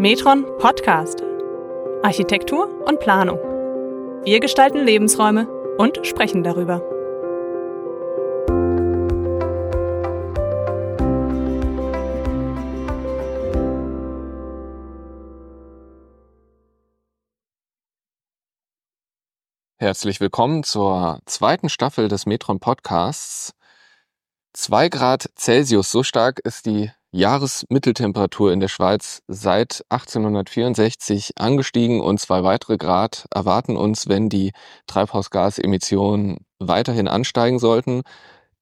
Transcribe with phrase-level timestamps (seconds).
[0.00, 1.22] Metron Podcast.
[2.02, 3.36] Architektur und Planung.
[4.24, 5.46] Wir gestalten Lebensräume
[5.76, 6.80] und sprechen darüber.
[19.76, 23.52] Herzlich willkommen zur zweiten Staffel des Metron Podcasts.
[24.54, 32.20] Zwei Grad Celsius, so stark ist die Jahresmitteltemperatur in der Schweiz seit 1864 angestiegen und
[32.20, 34.52] zwei weitere Grad erwarten uns, wenn die
[34.86, 38.02] Treibhausgasemissionen weiterhin ansteigen sollten.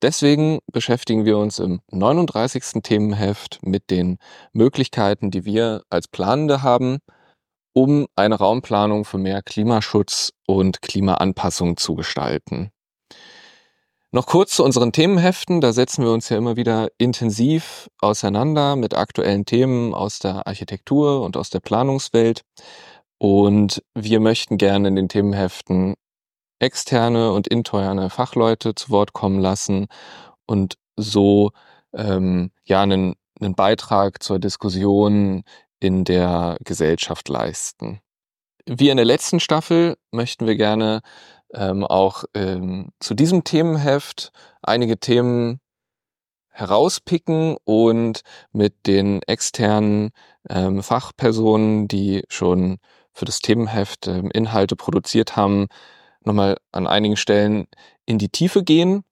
[0.00, 2.82] Deswegen beschäftigen wir uns im 39.
[2.82, 4.18] Themenheft mit den
[4.52, 6.98] Möglichkeiten, die wir als Planende haben,
[7.74, 12.70] um eine Raumplanung für mehr Klimaschutz und Klimaanpassung zu gestalten.
[14.10, 15.60] Noch kurz zu unseren Themenheften.
[15.60, 21.22] Da setzen wir uns ja immer wieder intensiv auseinander mit aktuellen Themen aus der Architektur
[21.22, 22.42] und aus der Planungswelt.
[23.18, 25.94] Und wir möchten gerne in den Themenheften
[26.58, 29.88] externe und interne Fachleute zu Wort kommen lassen
[30.46, 31.50] und so
[31.92, 35.42] ähm, ja einen, einen Beitrag zur Diskussion
[35.80, 38.00] in der Gesellschaft leisten.
[38.66, 41.00] Wie in der letzten Staffel möchten wir gerne
[41.54, 44.32] ähm, auch ähm, zu diesem Themenheft
[44.62, 45.60] einige Themen
[46.50, 50.10] herauspicken und mit den externen
[50.48, 52.78] ähm, Fachpersonen, die schon
[53.12, 55.68] für das Themenheft ähm, Inhalte produziert haben,
[56.24, 57.66] nochmal an einigen Stellen
[58.06, 59.04] in die Tiefe gehen.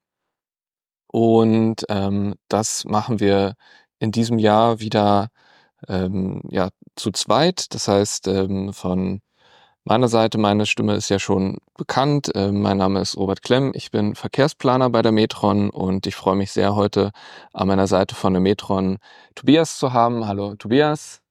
[1.06, 3.54] Und ähm, das machen wir
[3.98, 5.28] in diesem Jahr wieder
[5.88, 7.74] ähm, ja, zu zweit.
[7.74, 9.20] Das heißt, ähm, von
[9.86, 12.34] meiner Seite, meine Stimme ist ja schon bekannt.
[12.34, 13.72] Äh, mein Name ist Robert Klemm.
[13.74, 17.12] Ich bin Verkehrsplaner bei der Metron und ich freue mich sehr, heute
[17.52, 18.98] an meiner Seite von der Metron
[19.36, 20.26] Tobias zu haben.
[20.26, 21.22] Hallo, Tobias.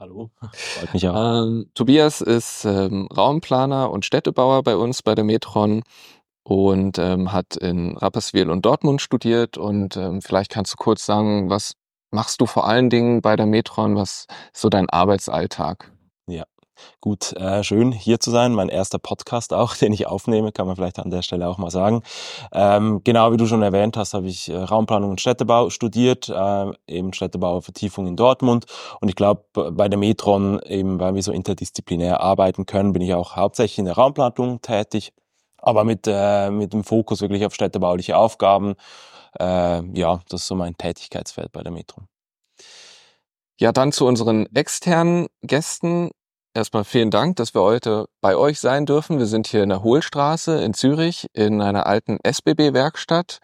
[0.00, 1.42] Hallo, freut mich auch.
[1.42, 5.82] Ähm, Tobias ist ähm, Raumplaner und Städtebauer bei uns bei der Metron
[6.44, 9.58] und ähm, hat in Rapperswil und Dortmund studiert.
[9.58, 11.74] Und ähm, vielleicht kannst du kurz sagen, was
[12.10, 13.96] machst du vor allen Dingen bei der Metron?
[13.96, 15.92] Was ist so dein Arbeitsalltag?
[16.26, 16.44] Ja,
[17.00, 18.54] gut, äh, schön hier zu sein.
[18.54, 21.70] Mein erster Podcast auch, den ich aufnehme, kann man vielleicht an der Stelle auch mal
[21.70, 22.02] sagen.
[22.52, 26.70] Ähm, genau wie du schon erwähnt hast, habe ich äh, Raumplanung und Städtebau studiert, äh,
[26.86, 28.66] eben Städtebau Vertiefung in Dortmund.
[29.00, 33.14] Und ich glaube, bei der Metron, eben weil wir so interdisziplinär arbeiten können, bin ich
[33.14, 35.12] auch hauptsächlich in der Raumplanung tätig,
[35.58, 38.74] aber mit, äh, mit dem Fokus wirklich auf städtebauliche Aufgaben
[39.38, 42.02] äh, ja, das ist so mein Tätigkeitsfeld bei der Metro.
[43.60, 46.10] Ja, dann zu unseren externen Gästen.
[46.54, 49.18] Erstmal vielen Dank, dass wir heute bei euch sein dürfen.
[49.18, 53.38] Wir sind hier in der Hohlstraße in Zürich in einer alten SBB-Werkstatt.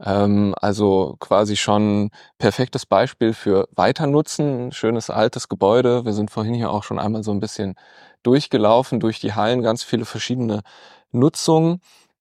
[0.00, 4.72] Ähm, also quasi schon perfektes Beispiel für Weiternutzen.
[4.72, 6.04] Schönes altes Gebäude.
[6.04, 7.74] Wir sind vorhin hier auch schon einmal so ein bisschen
[8.22, 10.62] durchgelaufen durch die Hallen, ganz viele verschiedene
[11.12, 11.80] Nutzungen.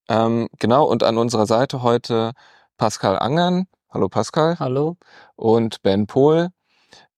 [0.09, 2.33] Ähm, genau, und an unserer Seite heute
[2.77, 3.67] Pascal Angern.
[3.89, 4.57] Hallo Pascal.
[4.59, 4.97] Hallo.
[5.35, 6.49] Und Ben Pohl.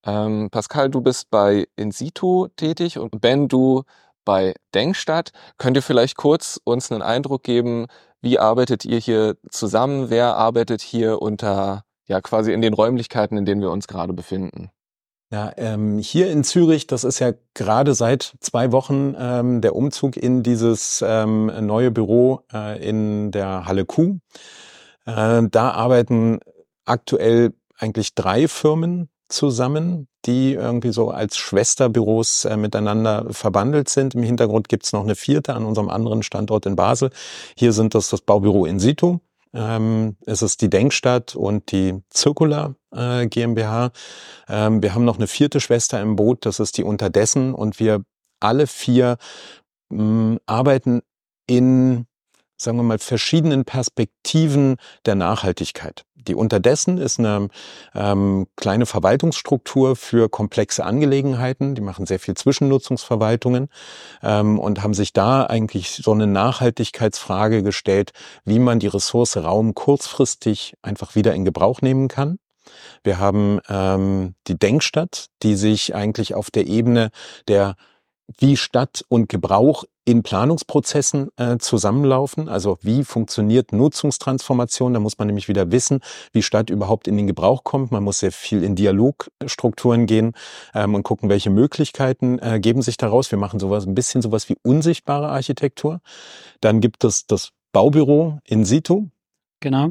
[0.05, 3.83] Ähm, Pascal, du bist bei InSitu tätig und Ben, du
[4.23, 5.31] bei Denkstadt.
[5.57, 7.87] Könnt ihr vielleicht kurz uns einen Eindruck geben,
[8.21, 10.09] wie arbeitet ihr hier zusammen?
[10.09, 14.71] Wer arbeitet hier unter, ja, quasi in den Räumlichkeiten, in denen wir uns gerade befinden?
[15.31, 20.17] Ja, ähm, hier in Zürich, das ist ja gerade seit zwei Wochen ähm, der Umzug
[20.17, 24.19] in dieses ähm, neue Büro äh, in der Halle Q.
[25.05, 26.39] Äh, da arbeiten
[26.85, 34.15] aktuell eigentlich drei Firmen zusammen, die irgendwie so als Schwesterbüros äh, miteinander verbandelt sind.
[34.15, 37.09] Im Hintergrund gibt's noch eine vierte an unserem anderen Standort in Basel.
[37.57, 39.19] Hier sind das das Baubüro in situ.
[39.53, 43.91] Ähm, es ist die Denkstadt und die Circular äh, GmbH.
[44.47, 47.53] Ähm, wir haben noch eine vierte Schwester im Boot, das ist die Unterdessen.
[47.53, 48.03] Und wir
[48.39, 49.17] alle vier
[49.89, 51.01] mh, mm, arbeiten
[51.47, 52.05] in
[52.57, 56.05] sagen wir mal, verschiedenen Perspektiven der Nachhaltigkeit.
[56.27, 57.49] Die unterdessen ist eine
[57.93, 61.75] ähm, kleine Verwaltungsstruktur für komplexe Angelegenheiten.
[61.75, 63.69] Die machen sehr viel Zwischennutzungsverwaltungen
[64.23, 68.11] ähm, und haben sich da eigentlich so eine Nachhaltigkeitsfrage gestellt,
[68.43, 72.39] wie man die Ressource Raum kurzfristig einfach wieder in Gebrauch nehmen kann.
[73.03, 77.11] Wir haben ähm, die Denkstadt, die sich eigentlich auf der Ebene
[77.47, 77.75] der
[78.37, 82.47] wie Stadt und Gebrauch in Planungsprozessen äh, zusammenlaufen.
[82.47, 84.93] Also wie funktioniert Nutzungstransformation?
[84.93, 85.99] Da muss man nämlich wieder wissen,
[86.31, 87.91] wie Stadt überhaupt in den Gebrauch kommt.
[87.91, 90.33] Man muss sehr viel in Dialogstrukturen gehen
[90.75, 93.31] ähm, und gucken, welche Möglichkeiten äh, geben sich daraus.
[93.31, 96.01] Wir machen sowas ein bisschen sowas wie unsichtbare Architektur.
[96.61, 99.07] Dann gibt es das Baubüro in situ.
[99.59, 99.89] Genau.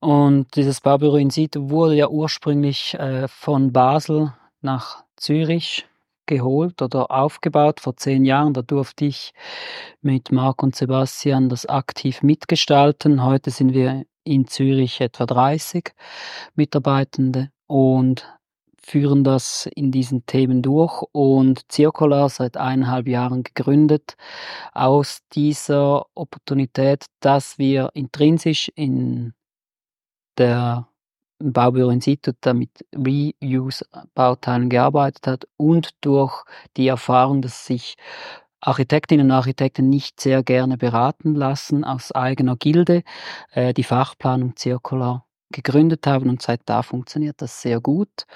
[0.00, 5.86] Und dieses Baubüro in situ wurde ja ursprünglich äh, von Basel nach Zürich
[6.26, 8.54] geholt oder aufgebaut vor zehn Jahren.
[8.54, 9.32] Da durfte ich
[10.00, 13.24] mit Marc und Sebastian das aktiv mitgestalten.
[13.24, 15.92] Heute sind wir in Zürich etwa 30
[16.54, 18.26] Mitarbeitende und
[18.84, 24.16] führen das in diesen Themen durch und Circular seit eineinhalb Jahren gegründet
[24.72, 29.34] aus dieser Opportunität, dass wir intrinsisch in
[30.36, 30.88] der
[31.42, 36.44] Baubüro Institut, der mit Reuse-Bauteilen gearbeitet hat und durch
[36.76, 37.96] die Erfahrung, dass sich
[38.60, 43.02] Architektinnen und Architekten nicht sehr gerne beraten lassen aus eigener Gilde,
[43.50, 48.26] äh, die Fachplanung Zirkular gegründet haben und seit da funktioniert das sehr gut.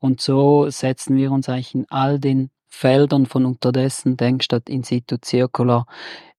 [0.00, 5.86] Und so setzen wir uns eigentlich in all den Feldern von unterdessen Denkstadt Institut Zirkular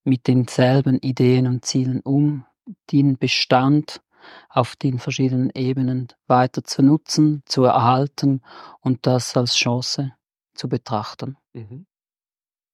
[0.03, 2.45] mit denselben Ideen und Zielen um,
[2.91, 4.01] den Bestand
[4.49, 8.41] auf den verschiedenen Ebenen weiter zu nutzen, zu erhalten
[8.81, 10.13] und das als Chance
[10.53, 11.37] zu betrachten.
[11.53, 11.85] Mhm.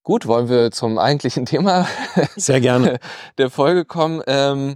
[0.03, 1.88] Gut, wollen wir zum eigentlichen Thema
[2.35, 3.00] Sehr gerne.
[3.38, 4.21] der Folge kommen.
[4.27, 4.75] Ähm,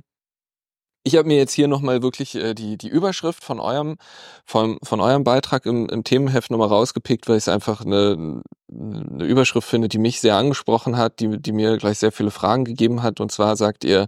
[1.08, 3.98] ich habe mir jetzt hier nochmal wirklich äh, die, die Überschrift von eurem,
[4.46, 9.24] von, von eurem Beitrag im, im Themenheft nochmal rausgepickt, weil ich es einfach eine, eine
[9.26, 13.04] Überschrift finde, die mich sehr angesprochen hat, die, die mir gleich sehr viele Fragen gegeben
[13.04, 13.22] hat.
[13.22, 14.08] Und zwar sagt ihr,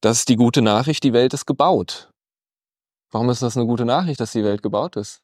[0.00, 2.10] das ist die gute Nachricht, die Welt ist gebaut.
[3.10, 5.20] Warum ist das eine gute Nachricht, dass die Welt gebaut ist?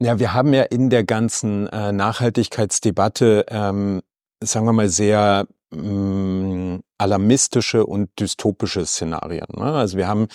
[0.00, 4.00] Ja, wir haben ja in der ganzen äh, Nachhaltigkeitsdebatte, ähm,
[4.42, 9.46] sagen wir mal, sehr ähm, alarmistische und dystopische Szenarien.
[9.54, 9.64] Ne?
[9.64, 10.28] Also wir haben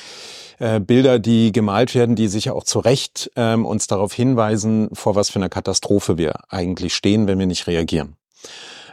[0.60, 5.16] äh, Bilder, die gemalt werden, die sicher auch zu Recht ähm, uns darauf hinweisen, vor
[5.16, 8.16] was für einer Katastrophe wir eigentlich stehen, wenn wir nicht reagieren.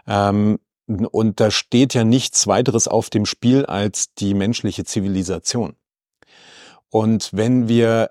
[0.07, 0.59] Ähm,
[1.11, 5.75] und da steht ja nichts weiteres auf dem Spiel als die menschliche Zivilisation.
[6.91, 8.11] Und wenn wir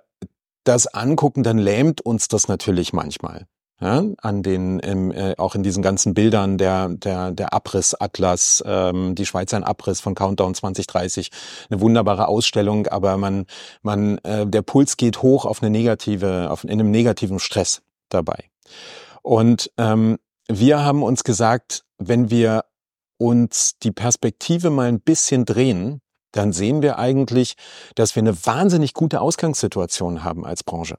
[0.64, 3.48] das angucken, dann lähmt uns das natürlich manchmal.
[3.80, 9.16] Ja, an den, im, äh, auch in diesen ganzen Bildern der, der, der Abrissatlas, ähm,
[9.16, 11.32] die Schweizer Abriss von Countdown 2030,
[11.72, 13.48] eine wunderbare Ausstellung, aber man,
[13.82, 18.52] man, äh, der Puls geht hoch auf eine negative, auf, in einem negativen Stress dabei.
[19.24, 22.66] Und ähm, wir haben uns gesagt, wenn wir
[23.22, 26.02] uns die Perspektive mal ein bisschen drehen,
[26.32, 27.54] dann sehen wir eigentlich,
[27.96, 30.98] dass wir eine wahnsinnig gute Ausgangssituation haben als Branche.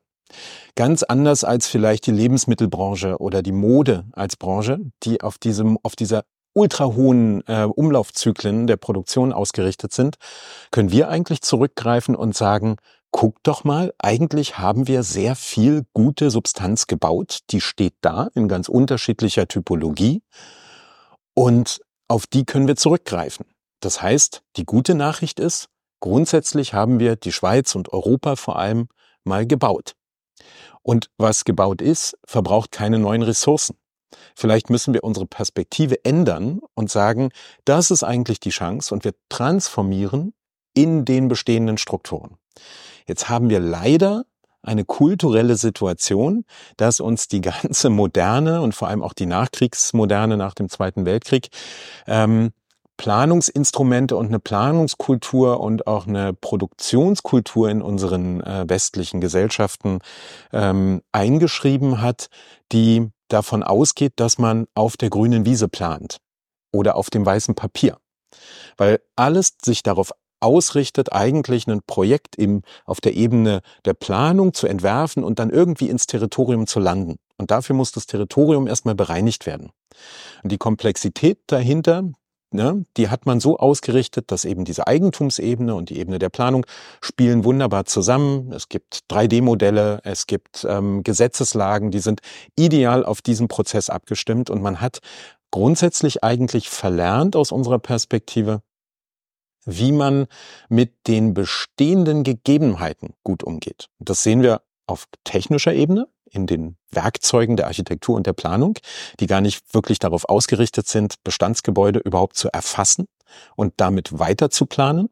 [0.76, 5.96] Ganz anders als vielleicht die Lebensmittelbranche oder die Mode als Branche, die auf diesem, auf
[5.96, 6.22] dieser
[6.54, 10.16] ultra hohen äh, Umlaufzyklen der Produktion ausgerichtet sind,
[10.70, 12.76] können wir eigentlich zurückgreifen und sagen,
[13.10, 18.48] guck doch mal, eigentlich haben wir sehr viel gute Substanz gebaut, die steht da in
[18.48, 20.22] ganz unterschiedlicher Typologie
[21.34, 21.80] und
[22.12, 23.46] auf die können wir zurückgreifen.
[23.80, 25.68] Das heißt, die gute Nachricht ist,
[26.00, 28.88] grundsätzlich haben wir die Schweiz und Europa vor allem
[29.24, 29.94] mal gebaut.
[30.82, 33.78] Und was gebaut ist, verbraucht keine neuen Ressourcen.
[34.36, 37.30] Vielleicht müssen wir unsere Perspektive ändern und sagen,
[37.64, 40.34] das ist eigentlich die Chance und wir transformieren
[40.74, 42.36] in den bestehenden Strukturen.
[43.06, 44.26] Jetzt haben wir leider
[44.62, 46.44] eine kulturelle Situation,
[46.76, 51.48] dass uns die ganze Moderne und vor allem auch die Nachkriegsmoderne nach dem Zweiten Weltkrieg
[52.06, 52.52] ähm,
[52.96, 59.98] Planungsinstrumente und eine Planungskultur und auch eine Produktionskultur in unseren äh, westlichen Gesellschaften
[60.52, 62.28] ähm, eingeschrieben hat,
[62.70, 66.18] die davon ausgeht, dass man auf der grünen Wiese plant
[66.70, 67.96] oder auf dem weißen Papier.
[68.76, 74.66] Weil alles sich darauf ausrichtet, eigentlich ein Projekt im, auf der Ebene der Planung zu
[74.66, 77.16] entwerfen und dann irgendwie ins Territorium zu landen.
[77.38, 79.70] Und dafür muss das Territorium erstmal bereinigt werden.
[80.42, 82.04] Und die Komplexität dahinter,
[82.52, 86.66] ne, die hat man so ausgerichtet, dass eben diese Eigentumsebene und die Ebene der Planung
[87.00, 88.52] spielen wunderbar zusammen.
[88.52, 92.20] Es gibt 3D-Modelle, es gibt ähm, Gesetzeslagen, die sind
[92.56, 95.00] ideal auf diesen Prozess abgestimmt und man hat
[95.50, 98.62] grundsätzlich eigentlich verlernt aus unserer Perspektive,
[99.64, 100.26] wie man
[100.68, 103.88] mit den bestehenden Gegebenheiten gut umgeht.
[103.98, 108.78] Das sehen wir auf technischer Ebene in den Werkzeugen der Architektur und der Planung,
[109.20, 113.06] die gar nicht wirklich darauf ausgerichtet sind, Bestandsgebäude überhaupt zu erfassen
[113.54, 115.08] und damit weiter zu planen.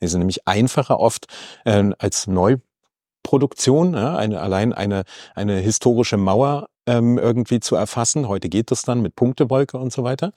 [0.00, 1.26] Die sind nämlich einfacher oft
[1.64, 5.02] äh, als Neuproduktion, ja, eine, allein eine,
[5.34, 8.28] eine historische Mauer ähm, irgendwie zu erfassen.
[8.28, 10.32] Heute geht das dann mit Punktewolke und so weiter.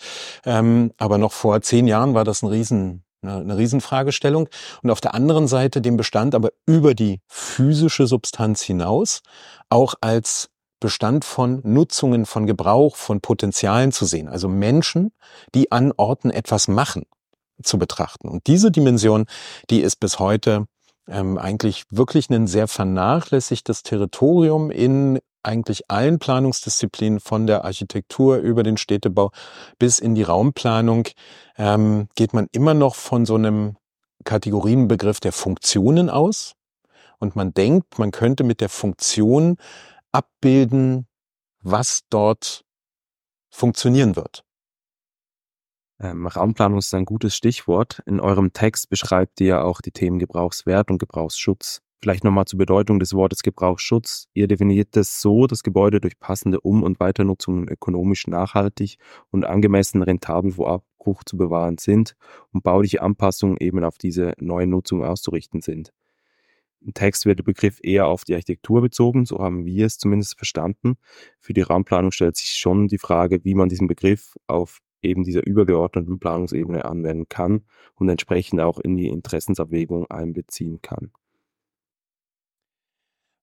[0.45, 4.49] Ähm, aber noch vor zehn Jahren war das ein riesen eine, eine Riesenfragestellung.
[4.81, 9.21] Und auf der anderen Seite den Bestand aber über die physische Substanz hinaus
[9.69, 10.49] auch als
[10.79, 14.27] Bestand von Nutzungen, von Gebrauch, von Potenzialen zu sehen.
[14.27, 15.13] Also Menschen,
[15.55, 17.03] die an Orten etwas machen,
[17.63, 18.27] zu betrachten.
[18.27, 19.25] Und diese Dimension,
[19.69, 20.65] die ist bis heute
[21.07, 28.63] ähm, eigentlich wirklich ein sehr vernachlässigtes Territorium in eigentlich allen Planungsdisziplinen von der Architektur über
[28.63, 29.31] den Städtebau
[29.77, 31.07] bis in die Raumplanung
[31.57, 33.77] ähm, geht man immer noch von so einem
[34.23, 36.53] Kategorienbegriff der Funktionen aus.
[37.19, 39.57] Und man denkt, man könnte mit der Funktion
[40.11, 41.07] abbilden,
[41.61, 42.65] was dort
[43.49, 44.43] funktionieren wird.
[45.99, 48.01] Ähm, Raumplanung ist ein gutes Stichwort.
[48.05, 51.82] In eurem Text beschreibt ihr auch die Themen Gebrauchswert und Gebrauchsschutz.
[52.03, 54.27] Vielleicht nochmal zur Bedeutung des Wortes Gebrauchsschutz.
[54.33, 58.97] Ihr definiert es so, dass Gebäude durch passende Um- und Weiternutzung ökonomisch nachhaltig
[59.31, 62.17] und angemessen rentabel vor Abbruch zu bewahren sind
[62.51, 65.93] und bauliche Anpassungen eben auf diese neue Nutzung auszurichten sind.
[66.81, 70.35] Im Text wird der Begriff eher auf die Architektur bezogen, so haben wir es zumindest
[70.35, 70.97] verstanden.
[71.39, 75.47] Für die Raumplanung stellt sich schon die Frage, wie man diesen Begriff auf eben dieser
[75.47, 77.61] übergeordneten Planungsebene anwenden kann
[77.95, 81.13] und entsprechend auch in die Interessensabwägung einbeziehen kann.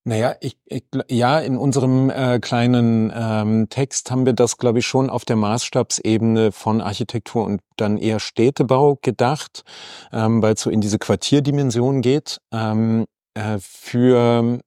[0.04, 4.86] Naja, ich, ich, ja, in unserem äh, kleinen ähm, Text haben wir das, glaube ich,
[4.86, 9.62] schon auf der Maßstabsebene von Architektur und dann eher Städtebau gedacht,
[10.10, 12.40] ähm, weil es so in diese Quartierdimension geht.
[12.50, 14.60] Ähm, äh, für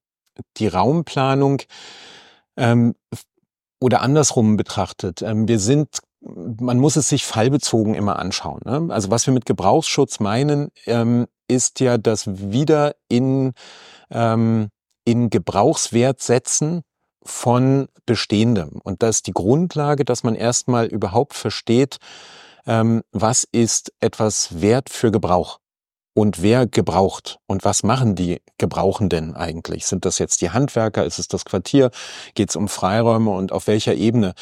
[0.57, 1.61] die Raumplanung
[2.55, 2.95] ähm,
[3.79, 5.21] oder andersrum betrachtet.
[5.21, 8.61] Ähm, wir sind man muss es sich fallbezogen immer anschauen.
[8.63, 8.93] Ne?
[8.93, 13.51] Also was wir mit Gebrauchsschutz meinen, ähm, ist ja das wieder in
[14.09, 14.69] ähm,
[15.05, 16.81] in Gebrauchswert setzen
[17.23, 18.79] von Bestehendem.
[18.83, 21.97] Und das ist die Grundlage, dass man erstmal überhaupt versteht,
[22.65, 25.59] ähm, was ist etwas wert für Gebrauch
[26.13, 29.85] und wer gebraucht und was machen die Gebrauchenden eigentlich?
[29.85, 31.05] Sind das jetzt die Handwerker?
[31.05, 31.89] Ist es das Quartier?
[32.35, 34.33] Geht es um Freiräume und auf welcher Ebene?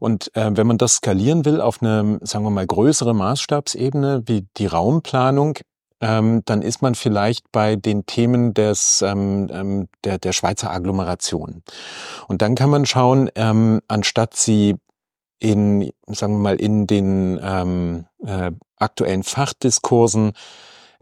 [0.00, 4.46] Und äh, wenn man das skalieren will auf eine, sagen wir mal, größere Maßstabsebene wie
[4.56, 5.58] die Raumplanung,
[6.00, 11.62] ähm, dann ist man vielleicht bei den Themen des, ähm, ähm, der, der Schweizer Agglomeration.
[12.28, 14.76] Und dann kann man schauen, ähm, anstatt sie
[15.38, 20.32] in, sagen wir mal, in den ähm, äh, aktuellen Fachdiskursen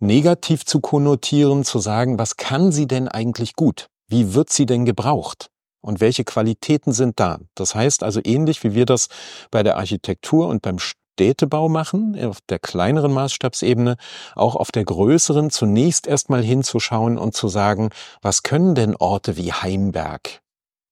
[0.00, 3.88] negativ zu konnotieren, zu sagen, was kann sie denn eigentlich gut?
[4.08, 5.50] Wie wird sie denn gebraucht?
[5.80, 7.38] Und welche Qualitäten sind da?
[7.54, 9.08] Das heißt also ähnlich wie wir das
[9.50, 10.78] bei der Architektur und beim
[11.18, 13.96] Städtebau machen, auf der kleineren Maßstabsebene,
[14.36, 17.90] auch auf der größeren zunächst erstmal hinzuschauen und zu sagen,
[18.22, 20.40] was können denn Orte wie Heimberg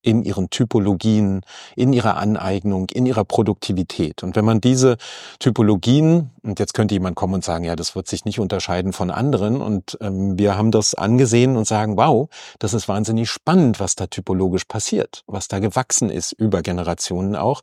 [0.02, 1.42] in ihren Typologien,
[1.76, 4.25] in ihrer Aneignung, in ihrer Produktivität.
[4.25, 4.97] Und wenn man diese
[5.38, 9.12] Typologien, und jetzt könnte jemand kommen und sagen, ja, das wird sich nicht unterscheiden von
[9.12, 12.28] anderen, und ähm, wir haben das angesehen und sagen, wow,
[12.59, 17.62] das ist wahnsinnig spannend, was da typologisch passiert, was da gewachsen ist, über Generationen auch.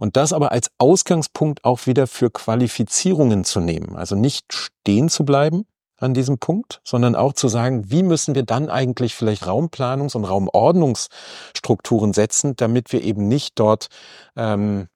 [0.00, 3.96] Und das aber als Ausgangspunkt auch wieder für Qualifizierungen zu nehmen.
[3.96, 5.66] Also nicht stehen zu bleiben
[5.98, 10.24] an diesem Punkt, sondern auch zu sagen, wie müssen wir dann eigentlich vielleicht Raumplanungs- und
[10.24, 13.88] Raumordnungsstrukturen setzen, damit wir eben nicht dort
[14.36, 14.88] ähm,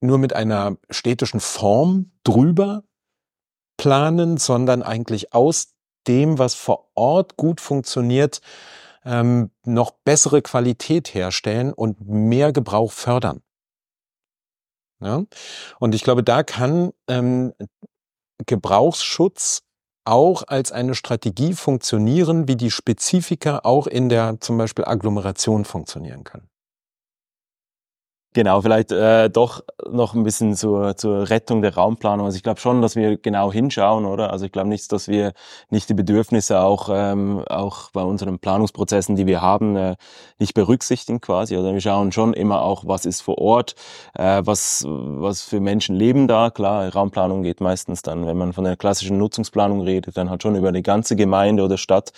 [0.00, 2.82] nur mit einer städtischen Form drüber
[3.76, 5.74] planen, sondern eigentlich aus
[6.08, 8.40] dem, was vor Ort gut funktioniert,
[9.04, 13.43] ähm, noch bessere Qualität herstellen und mehr Gebrauch fördern.
[15.00, 15.24] Ja?
[15.78, 17.52] Und ich glaube, da kann ähm,
[18.46, 19.62] Gebrauchsschutz
[20.04, 26.24] auch als eine Strategie funktionieren, wie die Spezifika auch in der zum Beispiel Agglomeration funktionieren
[26.24, 26.48] kann.
[28.36, 32.26] Genau, vielleicht äh, doch noch ein bisschen zur, zur Rettung der Raumplanung.
[32.26, 34.32] Also ich glaube schon, dass wir genau hinschauen, oder?
[34.32, 35.34] Also ich glaube nicht, dass wir
[35.70, 39.94] nicht die Bedürfnisse auch, ähm, auch bei unseren Planungsprozessen, die wir haben, äh,
[40.40, 41.56] nicht berücksichtigen quasi.
[41.56, 43.76] Oder wir schauen schon immer auch, was ist vor Ort,
[44.18, 46.50] äh, was, was für Menschen leben da.
[46.50, 50.56] Klar, Raumplanung geht meistens dann, wenn man von der klassischen Nutzungsplanung redet, dann halt schon
[50.56, 52.10] über die ganze Gemeinde oder Stadt,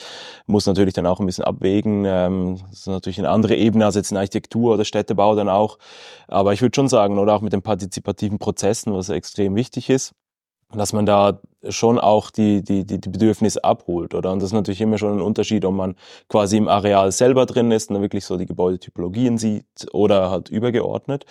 [0.47, 2.07] muss natürlich dann auch ein bisschen abwägen.
[2.07, 5.77] Ähm, das ist natürlich eine andere Ebene als jetzt in Architektur oder Städtebau dann auch.
[6.29, 10.13] Aber ich würde schon sagen, oder auch mit den partizipativen Prozessen, was extrem wichtig ist,
[10.73, 14.33] dass man da schon auch die, die, die, die Bedürfnisse abholt, oder?
[14.33, 15.95] Und das ist natürlich immer schon ein Unterschied, ob man
[16.29, 21.25] quasi im Areal selber drin ist und wirklich so die Gebäudetypologien sieht oder halt übergeordnet.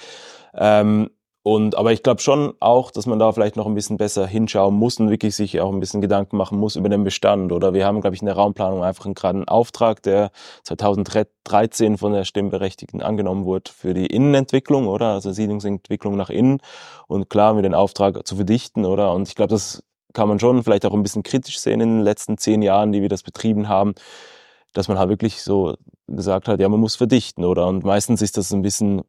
[0.54, 1.10] Ähm,
[1.48, 4.74] und, aber ich glaube schon auch, dass man da vielleicht noch ein bisschen besser hinschauen
[4.74, 7.52] muss und wirklich sich auch ein bisschen Gedanken machen muss über den Bestand.
[7.52, 10.32] Oder wir haben, glaube ich, in der Raumplanung einfach gerade einen Auftrag, der
[10.64, 15.14] 2013 von der Stimmberechtigten angenommen wurde für die Innenentwicklung, oder?
[15.14, 16.62] Also Siedlungsentwicklung nach innen.
[17.08, 19.14] Und klar, mit den Auftrag zu verdichten, oder?
[19.14, 19.84] Und ich glaube, das
[20.14, 23.04] kann man schon vielleicht auch ein bisschen kritisch sehen in den letzten zehn Jahren, die
[23.04, 23.94] wir das betrieben haben,
[24.74, 25.76] dass man halt wirklich so
[26.08, 27.68] gesagt hat, ja, man muss verdichten, oder?
[27.68, 29.04] Und meistens ist das ein bisschen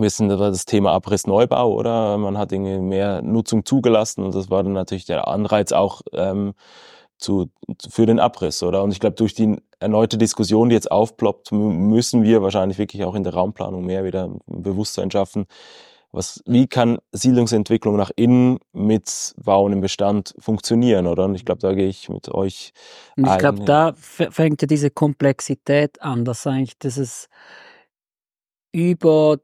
[0.00, 2.18] wissen, das war das Thema Abrissneubau, oder?
[2.18, 6.54] Man hat irgendwie mehr Nutzung zugelassen und das war dann natürlich der Anreiz auch, ähm,
[7.18, 7.50] zu,
[7.88, 8.82] für den Abriss, oder?
[8.82, 13.14] Und ich glaube, durch die erneute Diskussion, die jetzt aufploppt, müssen wir wahrscheinlich wirklich auch
[13.14, 15.46] in der Raumplanung mehr wieder Bewusstsein schaffen.
[16.10, 21.26] Was, wie kann Siedlungsentwicklung nach innen mit Bauen im Bestand funktionieren, oder?
[21.26, 22.72] Und ich glaube, da gehe ich mit euch.
[23.16, 27.28] Und ich glaube, da fängt ja diese Komplexität an, dass eigentlich dieses
[28.72, 29.38] über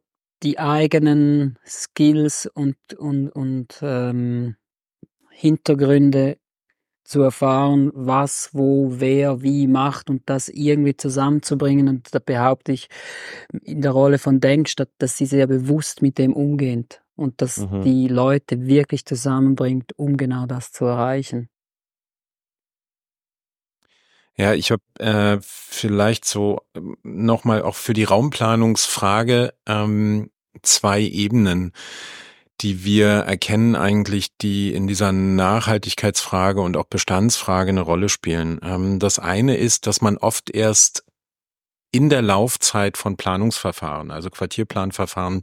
[0.45, 4.57] die eigenen Skills und, und, und ähm,
[5.31, 6.39] Hintergründe
[7.05, 11.89] zu erfahren, was, wo, wer, wie macht und das irgendwie zusammenzubringen.
[11.89, 12.89] Und da behaupte ich
[13.63, 17.83] in der Rolle von Denkstadt, dass sie sehr bewusst mit dem umgeht und dass mhm.
[17.83, 21.49] die Leute wirklich zusammenbringt, um genau das zu erreichen.
[24.37, 30.31] Ja, ich habe äh, vielleicht so ähm, nochmal auch für die Raumplanungsfrage ähm,
[30.63, 31.73] zwei Ebenen
[32.61, 38.61] die wir erkennen eigentlich, die in dieser Nachhaltigkeitsfrage und auch Bestandsfrage eine Rolle spielen.
[38.63, 41.05] Ähm, das eine ist, dass man oft erst
[41.91, 45.43] in der Laufzeit von Planungsverfahren, also Quartierplanverfahren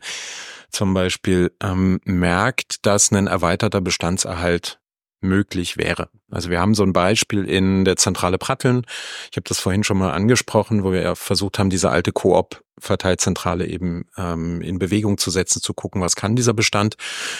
[0.69, 4.79] zum Beispiel, ähm, merkt, dass ein erweiterter Bestandserhalt
[5.21, 6.09] möglich wäre.
[6.31, 8.85] Also wir haben so ein Beispiel in der Zentrale Pratteln.
[9.29, 12.63] Ich habe das vorhin schon mal angesprochen, wo wir ja versucht haben, diese alte Koop
[12.81, 16.95] Verteilzentrale eben ähm, in Bewegung zu setzen, zu gucken, was kann dieser Bestand.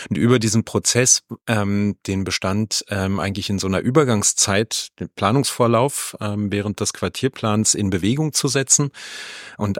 [0.09, 6.15] Und über diesen Prozess, ähm, den Bestand ähm, eigentlich in so einer Übergangszeit, den Planungsvorlauf
[6.21, 8.91] ähm, während des Quartierplans in Bewegung zu setzen
[9.57, 9.79] und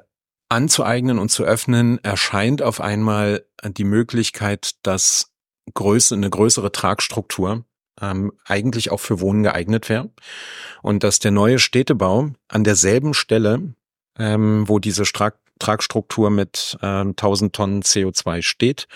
[0.50, 5.32] anzueignen und zu öffnen, erscheint auf einmal die Möglichkeit, dass
[5.74, 7.64] Größe, eine größere Tragstruktur
[8.02, 10.10] ähm, eigentlich auch für Wohnen geeignet wäre.
[10.82, 13.74] Und dass der neue Städtebau an derselben Stelle,
[14.18, 18.88] ähm, wo diese Stra Tragstruktur mit ähm, 1000 Tonnen CO2 steht,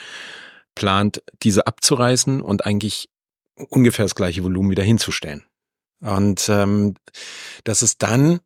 [0.75, 3.09] plant, diese abzureißen und eigentlich
[3.69, 5.45] ungefähr das gleiche Volumen wieder hinzustellen.
[6.01, 6.95] Und ähm,
[7.63, 8.39] dass es dann,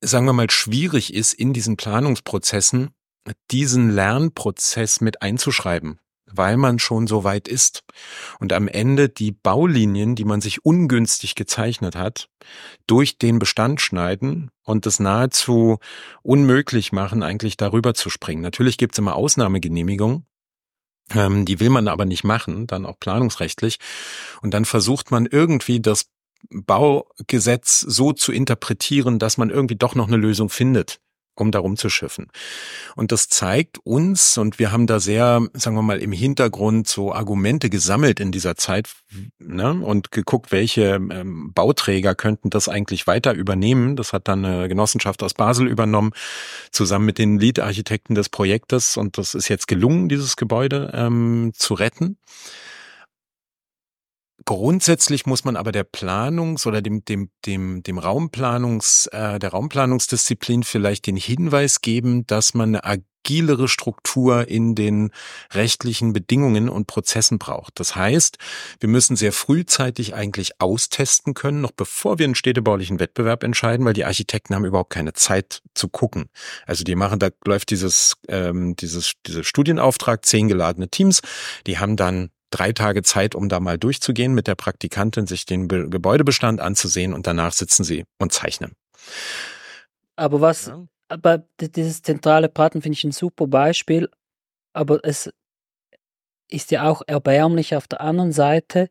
[0.00, 2.90] sagen wir mal, schwierig ist, in diesen Planungsprozessen
[3.50, 6.00] diesen Lernprozess mit einzuschreiben
[6.32, 7.82] weil man schon so weit ist
[8.38, 12.28] und am Ende die Baulinien, die man sich ungünstig gezeichnet hat,
[12.86, 15.78] durch den Bestand schneiden und es nahezu
[16.22, 18.42] unmöglich machen, eigentlich darüber zu springen.
[18.42, 20.26] Natürlich gibt es immer Ausnahmegenehmigungen,
[21.14, 23.78] ähm, die will man aber nicht machen, dann auch planungsrechtlich.
[24.42, 26.06] Und dann versucht man irgendwie das
[26.50, 31.00] Baugesetz so zu interpretieren, dass man irgendwie doch noch eine Lösung findet
[31.40, 32.28] um darum zu schiffen.
[32.96, 37.12] Und das zeigt uns, und wir haben da sehr, sagen wir mal, im Hintergrund so
[37.12, 38.88] Argumente gesammelt in dieser Zeit
[39.38, 43.96] ne, und geguckt, welche ähm, Bauträger könnten das eigentlich weiter übernehmen.
[43.96, 46.12] Das hat dann eine Genossenschaft aus Basel übernommen,
[46.70, 48.96] zusammen mit den Lead-Architekten des Projektes.
[48.96, 52.18] Und das ist jetzt gelungen, dieses Gebäude ähm, zu retten.
[54.50, 60.64] Grundsätzlich muss man aber der Planungs- oder dem, dem, dem, dem Raumplanungs, äh, der Raumplanungsdisziplin
[60.64, 65.12] vielleicht den Hinweis geben, dass man eine agilere Struktur in den
[65.52, 67.78] rechtlichen Bedingungen und Prozessen braucht.
[67.78, 68.38] Das heißt,
[68.80, 73.94] wir müssen sehr frühzeitig eigentlich austesten können, noch bevor wir einen städtebaulichen Wettbewerb entscheiden, weil
[73.94, 76.28] die Architekten haben überhaupt keine Zeit zu gucken.
[76.66, 81.20] Also die machen, da läuft dieses, ähm, dieses, dieser Studienauftrag, zehn geladene Teams,
[81.68, 85.68] die haben dann drei Tage Zeit, um da mal durchzugehen mit der Praktikantin, sich den
[85.68, 88.72] Be Gebäudebestand anzusehen und danach sitzen sie und zeichnen.
[90.16, 90.86] Aber was, ja.
[91.08, 94.08] aber dieses zentrale Paten finde ich ein super Beispiel,
[94.72, 95.30] aber es
[96.48, 98.88] ist ja auch erbärmlich auf der anderen Seite,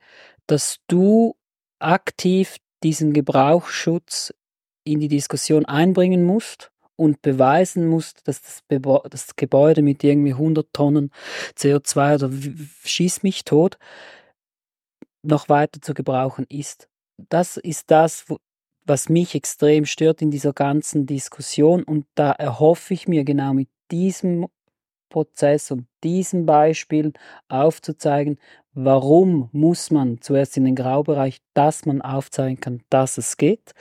[0.48, 1.36] dass du
[1.80, 4.34] aktiv diesen Gebrauchsschutz
[4.84, 8.63] in die Diskussion einbringen musst und beweisen muss, dass das,
[9.09, 11.12] das, Gebäude mit irgendwie 100 Tonnen
[11.55, 12.29] CO2 oder
[12.83, 13.77] schieß mich tot
[15.21, 16.89] noch weiter zu gebrauchen ist.
[17.29, 18.25] Das ist das,
[18.85, 23.69] was mich extrem stört in dieser ganzen Diskussion und da erhoffe ich mir genau mit
[23.91, 24.47] diesem
[25.09, 27.13] Prozess und diesem Beispiel
[27.47, 28.39] aufzuzeigen,
[28.86, 33.74] warum muss man zuerst in den Graubereich, dass man aufzeigen kann, dass es geht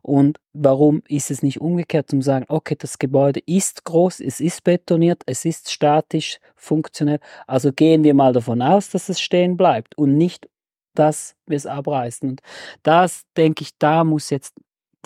[0.00, 4.40] und warum ist es nicht umgekehrt, um zu sagen, okay, das Gebäude ist groß, es
[4.40, 9.58] ist betoniert, es ist statisch, funktionell, also gehen wir mal davon aus, dass es stehen
[9.58, 10.48] bleibt und nicht,
[10.94, 12.30] dass wir es abreißen.
[12.30, 12.40] Und
[12.82, 14.54] das, denke ich, da muss jetzt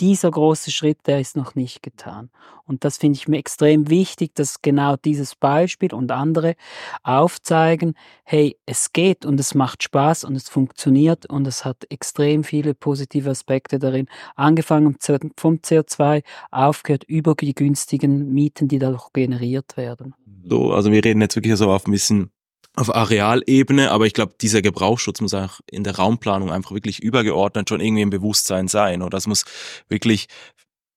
[0.01, 2.31] dieser große Schritt, der ist noch nicht getan.
[2.65, 6.55] Und das finde ich mir extrem wichtig, dass genau dieses Beispiel und andere
[7.03, 12.43] aufzeigen, hey, es geht und es macht Spaß und es funktioniert und es hat extrem
[12.43, 14.07] viele positive Aspekte darin.
[14.35, 14.97] Angefangen
[15.37, 20.15] vom CO2, aufgehört über die günstigen Mieten, die dadurch generiert werden.
[20.43, 22.31] So, also wir reden jetzt wirklich so auf ein bisschen
[22.75, 27.69] auf Arealebene, aber ich glaube, dieser Gebrauchsschutz muss auch in der Raumplanung einfach wirklich übergeordnet
[27.69, 29.01] schon irgendwie im Bewusstsein sein.
[29.01, 29.43] Oder das muss
[29.89, 30.27] wirklich,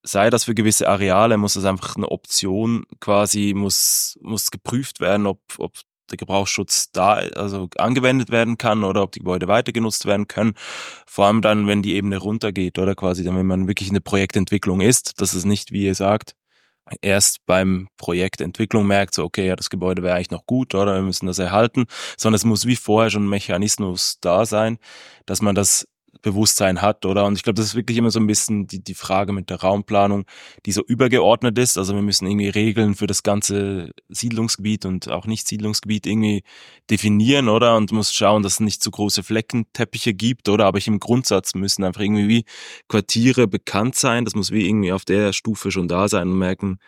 [0.03, 5.27] sei das für gewisse Areale, muss das einfach eine Option quasi, muss, muss geprüft werden,
[5.27, 5.73] ob, ob
[6.09, 10.53] der Gebrauchsschutz da, also angewendet werden kann oder ob die Gebäude weiter genutzt werden können.
[11.05, 14.01] Vor allem dann, wenn die Ebene runtergeht oder quasi dann, wenn man wirklich in der
[14.01, 16.35] Projektentwicklung ist, dass es nicht, wie ihr sagt,
[17.01, 20.95] erst beim Projektentwicklung merkt, so, okay, ja, das Gebäude wäre eigentlich noch gut oder?
[20.95, 21.85] Wir müssen das erhalten,
[22.17, 24.77] sondern es muss wie vorher schon ein Mechanismus da sein,
[25.25, 25.87] dass man das
[26.21, 27.25] Bewusstsein hat, oder?
[27.25, 29.61] Und ich glaube, das ist wirklich immer so ein bisschen die, die Frage mit der
[29.61, 30.25] Raumplanung,
[30.65, 31.77] die so übergeordnet ist.
[31.77, 36.43] Also wir müssen irgendwie Regeln für das ganze Siedlungsgebiet und auch Nicht-Siedlungsgebiet irgendwie
[36.89, 37.75] definieren, oder?
[37.75, 40.65] Und muss schauen, dass es nicht zu große Fleckenteppiche gibt, oder?
[40.65, 42.45] Aber ich im Grundsatz müssen einfach irgendwie wie
[42.87, 44.25] Quartiere bekannt sein.
[44.25, 46.79] Das muss wie irgendwie auf der Stufe schon da sein und merken,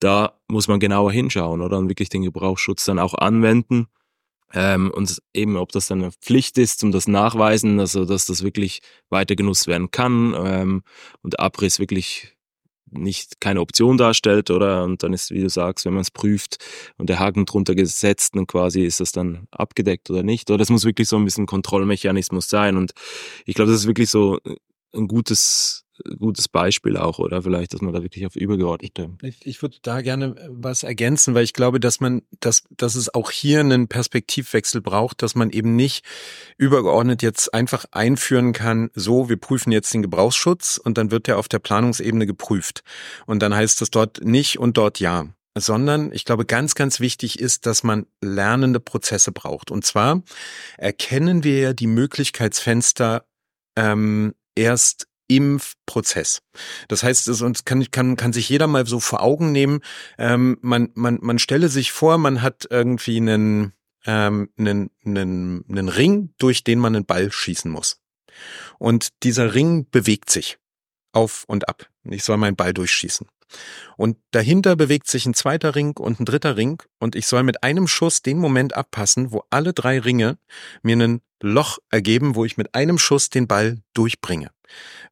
[0.00, 1.78] da muss man genauer hinschauen, oder?
[1.78, 3.88] Und wirklich den Gebrauchsschutz dann auch anwenden
[4.52, 8.42] ähm, und eben, ob das dann eine Pflicht ist, um das Nachweisen, also dass das
[8.42, 8.80] wirklich
[9.10, 10.82] weiter genutzt werden kann ähm,
[11.22, 12.36] und Abriss wirklich
[12.90, 14.84] nicht keine Option darstellt, oder?
[14.84, 16.58] Und dann ist, wie du sagst, wenn man es prüft
[16.96, 20.50] und der Haken drunter gesetzt, dann quasi ist das dann abgedeckt oder nicht.
[20.50, 22.76] Oder das muss wirklich so ein bisschen Kontrollmechanismus sein.
[22.76, 22.92] Und
[23.44, 24.38] ich glaube, das ist wirklich so
[24.94, 25.85] ein gutes
[26.18, 29.10] gutes Beispiel auch, oder vielleicht, dass man da wirklich auf übergeordnete.
[29.22, 32.94] Ich, ich würde da gerne äh, was ergänzen, weil ich glaube, dass man, dass, dass
[32.94, 36.04] es auch hier einen Perspektivwechsel braucht, dass man eben nicht
[36.56, 41.38] übergeordnet jetzt einfach einführen kann, so, wir prüfen jetzt den Gebrauchsschutz und dann wird der
[41.38, 42.82] auf der Planungsebene geprüft.
[43.26, 45.26] Und dann heißt es dort nicht und dort ja
[45.58, 49.70] sondern ich glaube, ganz, ganz wichtig ist, dass man lernende Prozesse braucht.
[49.70, 50.22] Und zwar
[50.76, 53.24] erkennen wir ja die Möglichkeitsfenster
[53.76, 56.42] ähm, erst im Prozess.
[56.88, 59.80] Das heißt, es uns kann, kann, kann sich jeder mal so vor Augen nehmen,
[60.18, 63.72] ähm, man, man, man stelle sich vor, man hat irgendwie einen,
[64.04, 68.00] ähm, einen, einen, einen Ring, durch den man einen Ball schießen muss.
[68.78, 70.58] Und dieser Ring bewegt sich
[71.12, 71.88] auf und ab.
[72.04, 73.26] Ich soll meinen Ball durchschießen.
[73.96, 77.62] Und dahinter bewegt sich ein zweiter Ring und ein dritter Ring und ich soll mit
[77.62, 80.38] einem Schuss den Moment abpassen, wo alle drei Ringe
[80.82, 84.50] mir ein Loch ergeben, wo ich mit einem Schuss den Ball durchbringe.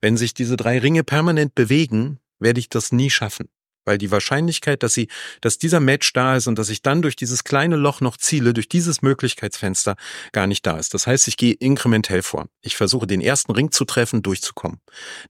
[0.01, 3.49] Wenn sich diese drei Ringe permanent bewegen, werde ich das nie schaffen
[3.85, 5.09] weil die Wahrscheinlichkeit, dass sie,
[5.41, 8.53] dass dieser Match da ist und dass ich dann durch dieses kleine Loch noch ziele,
[8.55, 9.97] durch dieses Möglichkeitsfenster
[10.33, 10.95] gar nicht da ist.
[10.95, 12.47] Das heißt, ich gehe inkrementell vor.
[12.63, 14.81] Ich versuche den ersten Ring zu treffen, durchzukommen.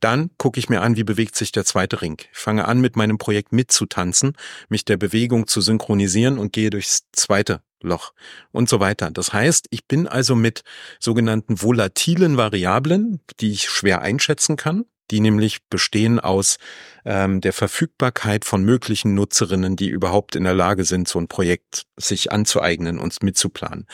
[0.01, 2.17] Dann gucke ich mir an, wie bewegt sich der zweite Ring.
[2.33, 4.37] Ich fange an, mit meinem Projekt mitzutanzen,
[4.69, 8.13] mich der Bewegung zu synchronisieren und gehe durchs zweite Loch
[8.51, 9.11] und so weiter.
[9.11, 10.63] Das heißt, ich bin also mit
[10.99, 16.59] sogenannten volatilen Variablen, die ich schwer einschätzen kann, die nämlich bestehen aus
[17.05, 21.85] ähm, der Verfügbarkeit von möglichen Nutzerinnen, die überhaupt in der Lage sind, so ein Projekt
[21.97, 23.87] sich anzueignen und mitzuplanen.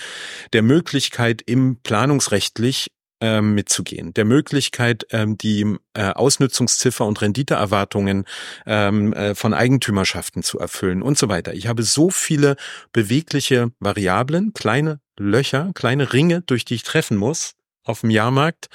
[0.52, 8.24] Der Möglichkeit, im planungsrechtlich ähm, mitzugehen, der Möglichkeit, ähm, die äh, Ausnutzungsziffer und Renditeerwartungen
[8.66, 11.52] ähm, äh, von Eigentümerschaften zu erfüllen und so weiter.
[11.54, 12.56] Ich habe so viele
[12.92, 17.52] bewegliche Variablen, kleine Löcher, kleine Ringe, durch die ich treffen muss,
[17.84, 18.68] auf dem Jahrmarkt,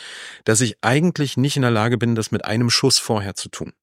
[0.44, 3.74] dass ich eigentlich nicht in der Lage bin, das mit einem Schuss vorher zu tun.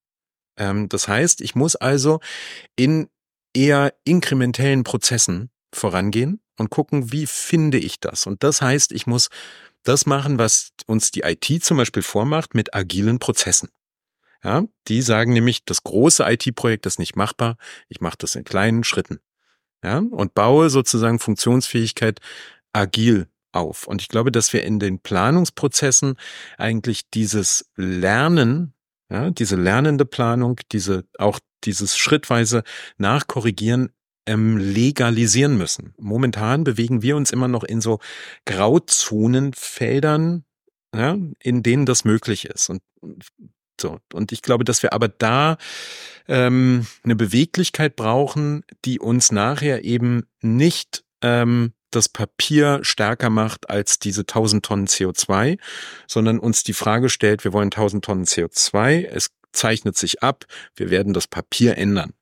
[0.56, 2.20] Ähm, das heißt, ich muss also
[2.76, 3.08] in
[3.54, 8.26] eher inkrementellen Prozessen vorangehen und gucken, wie finde ich das.
[8.26, 9.28] Und das heißt, ich muss
[9.82, 13.68] das machen, was uns die IT zum Beispiel vormacht mit agilen Prozessen.
[14.44, 17.56] Ja, die sagen nämlich, das große IT-Projekt ist nicht machbar.
[17.88, 19.20] Ich mache das in kleinen Schritten.
[19.84, 22.20] Ja, und baue sozusagen Funktionsfähigkeit
[22.72, 23.86] agil auf.
[23.86, 26.16] Und ich glaube, dass wir in den Planungsprozessen
[26.58, 28.74] eigentlich dieses Lernen,
[29.10, 32.64] ja, diese lernende Planung, diese auch dieses schrittweise
[32.98, 33.90] Nachkorrigieren
[34.26, 35.94] ähm, legalisieren müssen.
[35.98, 37.98] Momentan bewegen wir uns immer noch in so
[38.46, 40.44] Grauzonenfeldern,
[40.94, 42.68] ja, in denen das möglich ist.
[42.70, 42.82] Und
[43.80, 43.98] so.
[44.12, 45.56] Und ich glaube, dass wir aber da
[46.28, 53.98] ähm, eine Beweglichkeit brauchen, die uns nachher eben nicht ähm, das Papier stärker macht als
[53.98, 55.58] diese 1000 Tonnen CO2,
[56.06, 60.90] sondern uns die Frage stellt, wir wollen 1000 Tonnen CO2, es zeichnet sich ab, wir
[60.90, 62.14] werden das Papier ändern.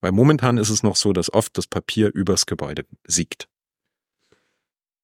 [0.00, 3.48] Weil momentan ist es noch so, dass oft das Papier übers Gebäude siegt.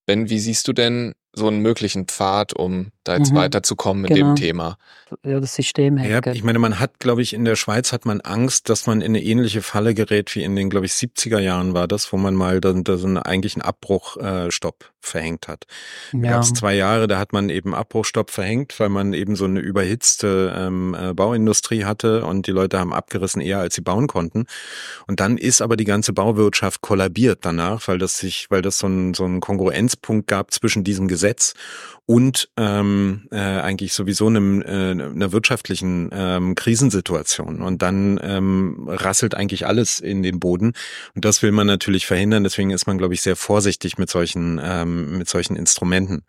[0.07, 3.37] Ben, wie siehst du denn so einen möglichen Pfad, um da jetzt Mhm.
[3.37, 4.35] weiterzukommen mit Genau.
[4.35, 4.77] dem Thema.
[5.25, 8.21] Ja, das System Ja, ich meine, man hat, glaube ich, in der Schweiz hat man
[8.21, 11.75] Angst, dass man in eine ähnliche Falle gerät wie in den, glaube ich, 70er Jahren
[11.75, 15.67] war das, wo man mal dann, da so einen eigentlichen Abbruchstopp äh, verhängt hat.
[16.13, 16.31] Da ja.
[16.33, 19.59] gab es zwei Jahre, da hat man eben Abbruchstopp verhängt, weil man eben so eine
[19.61, 24.47] überhitzte ähm, äh, Bauindustrie hatte und die Leute haben abgerissen eher, als sie bauen konnten.
[25.09, 28.87] Und dann ist aber die ganze Bauwirtschaft kollabiert danach, weil das sich, weil das so
[28.87, 31.22] ein, so ein Kongruenzpunkt gab zwischen diesem Gesetz
[32.07, 37.63] und ähm, äh, eigentlich sowieso einem, äh, einer wirtschaftlichen ähm, Krisensituation.
[37.63, 40.73] Und dann ähm, rasselt eigentlich alles in den Boden.
[41.15, 42.43] Und das will man natürlich verhindern.
[42.43, 46.25] Deswegen ist man, glaube ich, sehr vorsichtig mit solchen, ähm, mit solchen Instrumenten.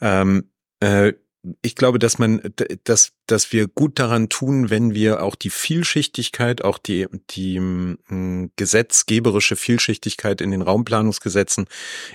[0.00, 1.14] Ähm, äh,
[1.62, 2.40] ich glaube, dass man,
[2.84, 8.48] dass, dass wir gut daran tun, wenn wir auch die Vielschichtigkeit, auch die, die mh,
[8.56, 11.66] gesetzgeberische Vielschichtigkeit in den Raumplanungsgesetzen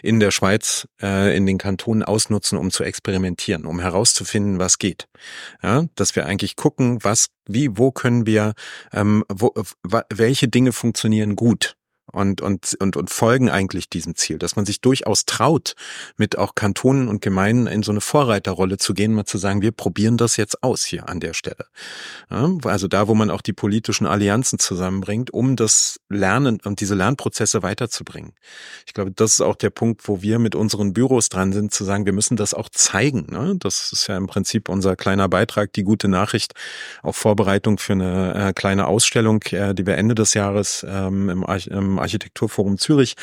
[0.01, 5.07] in der Schweiz, äh, in den Kantonen ausnutzen, um zu experimentieren, um herauszufinden, was geht.
[5.61, 8.53] Ja, dass wir eigentlich gucken, was, wie, wo können wir,
[8.91, 9.53] ähm, wo,
[10.09, 11.75] welche Dinge funktionieren gut
[12.11, 15.75] und, und, und, und folgen eigentlich diesem Ziel, dass man sich durchaus traut,
[16.17, 19.71] mit auch Kantonen und Gemeinden in so eine Vorreiterrolle zu gehen, mal zu sagen, wir
[19.71, 21.65] probieren das jetzt aus hier an der Stelle.
[22.29, 26.95] Ja, also da, wo man auch die politischen Allianzen zusammenbringt, um das Lernen und diese
[26.95, 28.33] Lernprozesse weiterzubringen.
[28.85, 31.83] Ich glaube, das ist auch der Punkt, wo wir mit unseren Büros dran sind, zu
[31.83, 33.27] sagen, wir müssen das auch zeigen.
[33.29, 33.55] Ne?
[33.57, 36.53] Das ist ja im Prinzip unser kleiner Beitrag, die gute Nachricht,
[37.03, 41.45] auch Vorbereitung für eine äh, kleine Ausstellung, äh, die wir Ende des Jahres ähm, im,
[41.45, 43.15] Arch im Architekturforum Zürich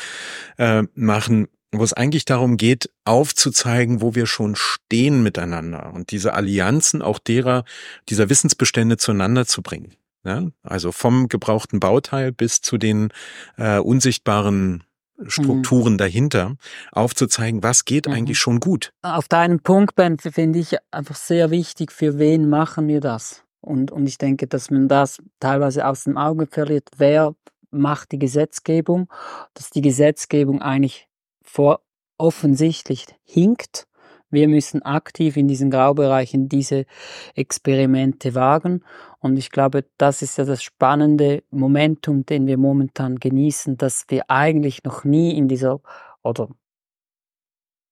[0.57, 6.33] äh, machen, wo es eigentlich darum geht, aufzuzeigen, wo wir schon stehen miteinander und diese
[6.33, 7.63] Allianzen auch derer,
[8.09, 9.93] dieser Wissensbestände zueinander zu bringen.
[10.23, 10.47] Ja?
[10.63, 13.09] Also vom gebrauchten Bauteil bis zu den
[13.57, 14.83] äh, unsichtbaren
[15.27, 16.55] Strukturen dahinter,
[16.91, 18.13] aufzuzeigen, was geht Mhm.
[18.13, 18.93] eigentlich schon gut.
[19.01, 23.43] Auf deinen Punkt, Ben, finde ich einfach sehr wichtig, für wen machen wir das?
[23.61, 26.87] Und, und ich denke, dass man das teilweise aus dem Auge verliert.
[26.97, 27.35] Wer
[27.71, 29.11] macht die Gesetzgebung?
[29.53, 31.07] Dass die Gesetzgebung eigentlich
[31.41, 31.81] vor
[32.17, 33.87] offensichtlich hinkt.
[34.29, 36.85] Wir müssen aktiv in diesen Graubereichen diese
[37.33, 38.83] Experimente wagen.
[39.19, 44.29] Und ich glaube, das ist ja das spannende Momentum, den wir momentan genießen, dass wir
[44.29, 45.81] eigentlich noch nie in dieser,
[46.21, 46.49] oder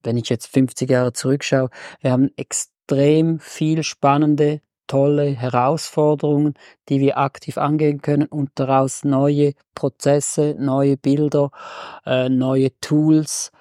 [0.03, 1.69] wenn ich jetzt 50 Jahre zurückschaue,
[2.01, 6.53] wir haben extrem viel spannende, tolle Herausforderungen,
[6.89, 11.51] die wir aktiv angehen können und daraus neue Prozesse, neue Bilder,
[12.05, 13.51] äh, neue Tools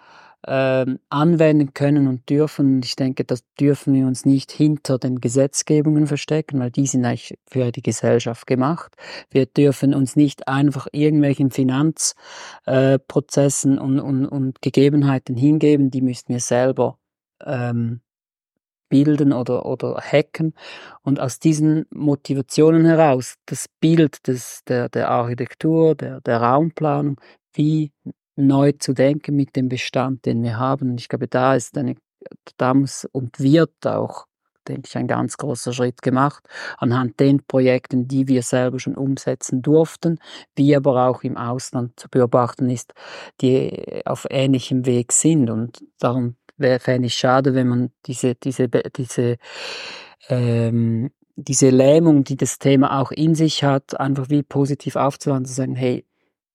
[0.47, 2.81] ähm, anwenden können und dürfen.
[2.83, 7.37] Ich denke, das dürfen wir uns nicht hinter den Gesetzgebungen verstecken, weil die sind eigentlich
[7.49, 8.95] für die Gesellschaft gemacht.
[9.31, 16.29] Wir dürfen uns nicht einfach irgendwelchen Finanzprozessen äh, und, und, und Gegebenheiten hingeben, die müssen
[16.29, 16.99] wir selber
[17.45, 18.01] ähm,
[18.89, 20.55] bilden oder, oder hacken.
[21.03, 27.21] Und aus diesen Motivationen heraus, das Bild des, der, der Architektur, der, der Raumplanung,
[27.53, 27.93] wie
[28.37, 30.91] neu zu denken mit dem Bestand, den wir haben.
[30.91, 31.97] Und ich glaube, da ist eine,
[32.57, 34.27] da muss und wird auch,
[34.69, 36.45] denke ich, ein ganz großer Schritt gemacht
[36.77, 40.19] anhand den Projekten, die wir selber schon umsetzen durften,
[40.55, 42.93] wie aber auch im Ausland zu beobachten ist,
[43.41, 45.49] die auf ähnlichem Weg sind.
[45.51, 49.37] Und darum fände ich schade, wenn man diese, diese, diese,
[50.29, 55.53] ähm, diese Lähmung, die das Thema auch in sich hat, einfach wie positiv aufzuladen, zu
[55.53, 56.05] sagen, hey,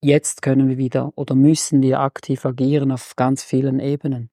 [0.00, 4.31] jetzt können wir wieder oder müssen wir aktiv agieren auf ganz vielen Ebenen.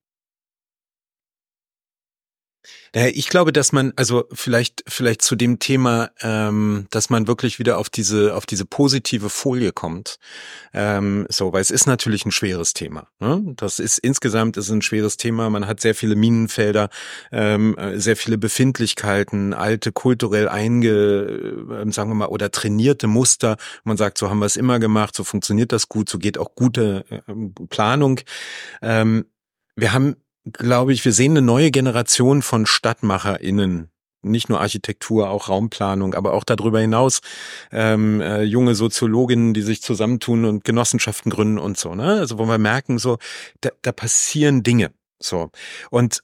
[2.94, 7.58] Ja, ich glaube, dass man, also vielleicht, vielleicht zu dem Thema, ähm, dass man wirklich
[7.58, 10.18] wieder auf diese, auf diese positive Folie kommt.
[10.74, 13.08] Ähm, so, weil es ist natürlich ein schweres Thema.
[13.18, 13.42] Ne?
[13.56, 15.48] Das ist insgesamt ist ein schweres Thema.
[15.50, 16.90] Man hat sehr viele Minenfelder,
[17.32, 23.56] ähm, sehr viele Befindlichkeiten, alte kulturell einge, äh, sagen wir mal, oder trainierte Muster.
[23.84, 26.54] Man sagt, so haben wir es immer gemacht, so funktioniert das gut, so geht auch
[26.54, 27.32] gute äh,
[27.68, 28.20] Planung.
[28.82, 29.26] Ähm,
[29.76, 33.90] wir haben glaube ich, wir sehen eine neue Generation von StadtmacherInnen.
[34.22, 37.20] Nicht nur Architektur, auch Raumplanung, aber auch darüber hinaus
[37.72, 41.94] ähm, äh, junge Soziologinnen, die sich zusammentun und Genossenschaften gründen und so.
[41.94, 42.18] Ne?
[42.20, 43.16] Also wo wir merken, so
[43.62, 44.92] da, da passieren Dinge.
[45.18, 45.50] So
[45.90, 46.22] und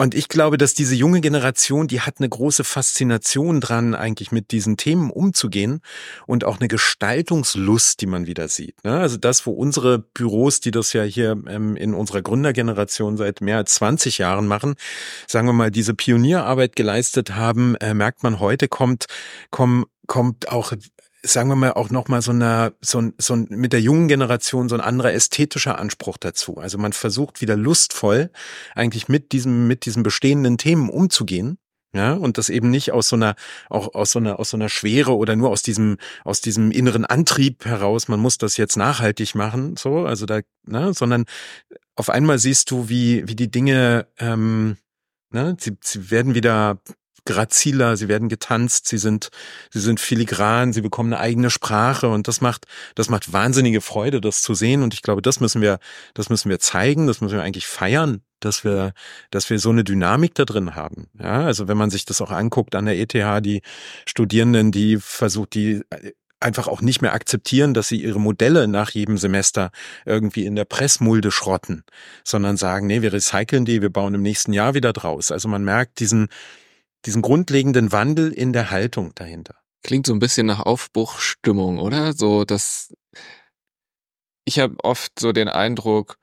[0.00, 4.50] und ich glaube, dass diese junge Generation, die hat eine große Faszination dran, eigentlich mit
[4.50, 5.82] diesen Themen umzugehen
[6.26, 8.82] und auch eine Gestaltungslust, die man wieder sieht.
[8.82, 8.98] Ne?
[8.98, 13.58] Also das, wo unsere Büros, die das ja hier ähm, in unserer Gründergeneration seit mehr
[13.58, 14.76] als 20 Jahren machen,
[15.26, 19.04] sagen wir mal, diese Pionierarbeit geleistet haben, äh, merkt man heute kommt,
[19.50, 20.72] kommt, kommt auch
[21.22, 24.68] sagen wir mal, auch nochmal so eine, so ein, so ein, mit der jungen Generation
[24.68, 26.58] so ein anderer ästhetischer Anspruch dazu.
[26.58, 28.30] Also man versucht wieder lustvoll
[28.74, 31.58] eigentlich mit diesem, mit diesen bestehenden Themen umzugehen.
[31.92, 33.34] Ja, und das eben nicht aus so einer,
[33.68, 37.04] auch aus so einer, aus so einer Schwere oder nur aus diesem, aus diesem inneren
[37.04, 41.24] Antrieb heraus, man muss das jetzt nachhaltig machen, so, also da, ne, sondern
[41.96, 44.76] auf einmal siehst du, wie, wie die Dinge, ähm,
[45.30, 46.78] ne, sie, sie werden wieder
[47.24, 49.30] graziler, sie werden getanzt, sie sind,
[49.70, 54.20] sie sind filigran, sie bekommen eine eigene Sprache und das macht, das macht wahnsinnige Freude,
[54.20, 55.78] das zu sehen und ich glaube, das müssen wir,
[56.14, 58.92] das müssen wir zeigen, das müssen wir eigentlich feiern, dass wir,
[59.30, 61.08] dass wir so eine Dynamik da drin haben.
[61.18, 63.62] Ja, also wenn man sich das auch anguckt an der ETH, die
[64.06, 65.82] Studierenden, die versucht, die
[66.40, 69.70] einfach auch nicht mehr akzeptieren, dass sie ihre Modelle nach jedem Semester
[70.06, 71.84] irgendwie in der Pressmulde schrotten,
[72.24, 75.30] sondern sagen, nee, wir recyceln die, wir bauen im nächsten Jahr wieder draus.
[75.30, 76.28] Also man merkt diesen,
[77.06, 79.56] diesen grundlegenden Wandel in der Haltung dahinter.
[79.82, 82.12] Klingt so ein bisschen nach Aufbruchstimmung, oder?
[82.12, 82.92] So, dass
[84.44, 86.18] ich habe oft so den Eindruck,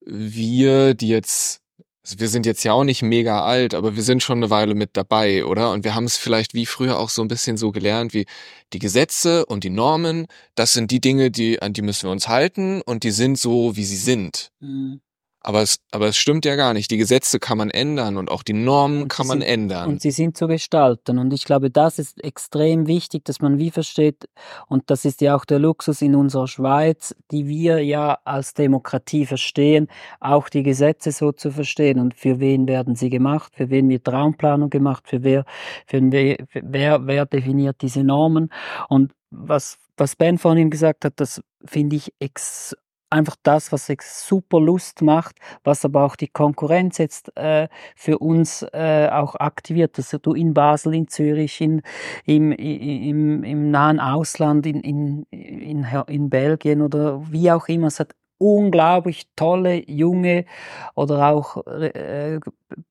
[0.00, 1.60] wir, die jetzt,
[2.02, 4.74] also wir sind jetzt ja auch nicht mega alt, aber wir sind schon eine Weile
[4.74, 5.70] mit dabei, oder?
[5.70, 8.26] Und wir haben es vielleicht wie früher auch so ein bisschen so gelernt, wie
[8.72, 12.28] die Gesetze und die Normen, das sind die Dinge, die, an die müssen wir uns
[12.28, 14.50] halten und die sind so, wie sie sind.
[14.60, 15.00] Mhm.
[15.42, 16.90] Aber es, aber es stimmt ja gar nicht.
[16.90, 19.88] Die Gesetze kann man ändern und auch die Normen kann man sind, ändern.
[19.88, 21.18] Und sie sind zu gestalten.
[21.18, 24.28] Und ich glaube, das ist extrem wichtig, dass man wie versteht,
[24.68, 29.24] und das ist ja auch der Luxus in unserer Schweiz, die wir ja als Demokratie
[29.24, 29.88] verstehen,
[30.20, 31.98] auch die Gesetze so zu verstehen.
[32.00, 33.52] Und für wen werden sie gemacht?
[33.56, 35.04] Für wen wird Raumplanung gemacht?
[35.08, 35.44] Für wer,
[35.86, 38.50] für wer, wer, wer definiert diese Normen?
[38.90, 42.76] Und was, was Ben vorhin gesagt hat, das finde ich ex
[43.10, 48.62] einfach das, was super Lust macht, was aber auch die Konkurrenz jetzt äh, für uns
[48.72, 49.98] äh, auch aktiviert.
[49.98, 51.82] Also du in Basel, in Zürich, in,
[52.24, 57.88] im, im, im nahen Ausland, in, in, in, in Belgien oder wie auch immer.
[57.88, 60.46] Es hat unglaublich tolle, junge
[60.94, 62.40] oder auch äh,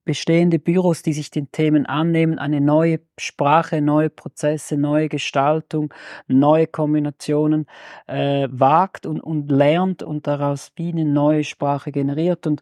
[0.05, 5.91] bestehende Büros, die sich den Themen annehmen, eine neue Sprache, neue Prozesse, neue Gestaltung,
[6.27, 7.65] neue Kombinationen
[8.05, 12.45] äh, wagt und, und lernt und daraus wie eine neue Sprache generiert.
[12.45, 12.61] Und,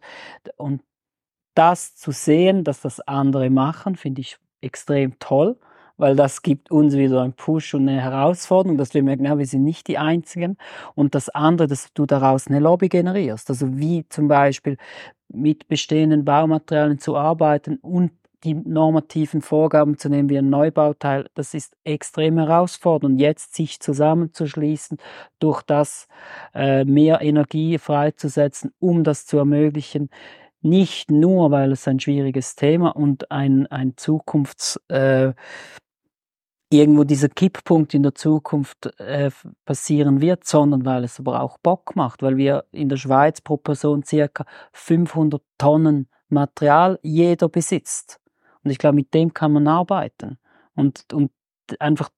[0.56, 0.80] und
[1.54, 5.58] das zu sehen, dass das andere machen, finde ich extrem toll
[5.98, 9.46] weil das gibt uns wieder einen Push und eine Herausforderung, dass wir merken, ja, wir
[9.46, 10.56] sind nicht die Einzigen.
[10.94, 13.50] Und das andere, dass du daraus eine Lobby generierst.
[13.50, 14.78] Also wie zum Beispiel
[15.28, 18.12] mit bestehenden Baumaterialien zu arbeiten und
[18.44, 23.20] die normativen Vorgaben zu nehmen wie ein Neubauteil, das ist extrem herausfordernd.
[23.20, 24.98] Jetzt sich zusammenzuschließen,
[25.40, 26.06] durch das
[26.54, 30.08] äh, mehr Energie freizusetzen, um das zu ermöglichen.
[30.60, 35.32] Nicht nur, weil es ein schwieriges Thema und ein, ein Zukunfts, äh,
[36.70, 39.30] irgendwo dieser Kipppunkt in der Zukunft äh,
[39.64, 43.56] passieren wird, sondern weil es aber auch Bock macht, weil wir in der Schweiz pro
[43.56, 48.20] Person circa 500 Tonnen Material jeder besitzt.
[48.62, 50.38] Und ich glaube, mit dem kann man arbeiten.
[50.74, 51.30] Und, und
[51.78, 52.10] einfach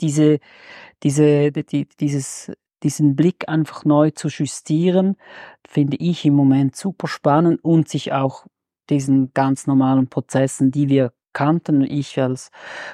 [0.00, 0.40] diese,
[1.02, 2.50] diese, die, dieses,
[2.82, 5.16] diesen Blick einfach neu zu justieren,
[5.66, 8.46] finde ich im Moment super spannend und sich auch
[8.90, 11.82] diesen ganz normalen Prozessen, die wir kannten.
[11.82, 12.50] Ich als